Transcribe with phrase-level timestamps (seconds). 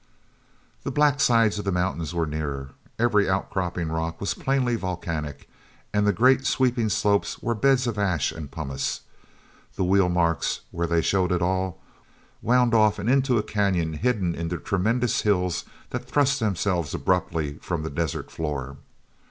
[0.81, 5.47] The black sides of the mountains were nearer: every outcropping rock was plainly volcanic,
[5.93, 9.01] and great sweeping slopes were beds of ash and pumice;
[9.75, 11.79] the wheel marks, where they showed at all,
[12.41, 17.59] wound off and into a canyon hidden in the tremendous hills that thrust themselves abruptly
[17.61, 18.77] from the desert floor.